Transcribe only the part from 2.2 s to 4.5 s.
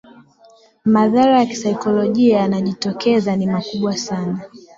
yanayojitokeza ni makubwa sana